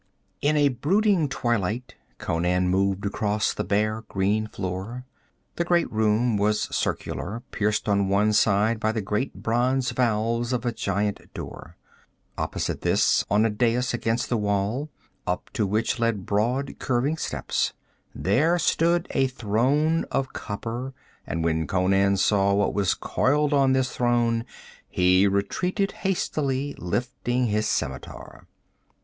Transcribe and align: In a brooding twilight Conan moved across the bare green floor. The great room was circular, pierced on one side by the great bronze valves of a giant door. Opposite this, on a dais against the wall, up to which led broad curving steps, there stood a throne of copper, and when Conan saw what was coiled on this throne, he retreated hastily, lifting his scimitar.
In 0.41 0.57
a 0.57 0.69
brooding 0.69 1.29
twilight 1.29 1.93
Conan 2.17 2.69
moved 2.69 3.05
across 3.05 3.53
the 3.53 3.63
bare 3.63 4.01
green 4.07 4.47
floor. 4.47 5.05
The 5.57 5.63
great 5.63 5.91
room 5.91 6.37
was 6.37 6.75
circular, 6.75 7.43
pierced 7.51 7.87
on 7.87 8.09
one 8.09 8.33
side 8.33 8.79
by 8.79 8.93
the 8.93 9.03
great 9.03 9.43
bronze 9.43 9.91
valves 9.91 10.53
of 10.53 10.65
a 10.65 10.71
giant 10.71 11.31
door. 11.35 11.77
Opposite 12.35 12.81
this, 12.81 13.23
on 13.29 13.45
a 13.45 13.51
dais 13.51 13.93
against 13.93 14.27
the 14.27 14.37
wall, 14.37 14.89
up 15.27 15.51
to 15.53 15.67
which 15.67 15.99
led 15.99 16.25
broad 16.25 16.79
curving 16.79 17.17
steps, 17.17 17.73
there 18.15 18.57
stood 18.57 19.07
a 19.11 19.27
throne 19.27 20.05
of 20.09 20.33
copper, 20.33 20.95
and 21.27 21.43
when 21.43 21.67
Conan 21.67 22.17
saw 22.17 22.55
what 22.55 22.73
was 22.73 22.95
coiled 22.95 23.53
on 23.53 23.73
this 23.73 23.95
throne, 23.95 24.45
he 24.89 25.27
retreated 25.27 25.91
hastily, 25.91 26.73
lifting 26.79 27.45
his 27.45 27.67
scimitar. 27.67 28.47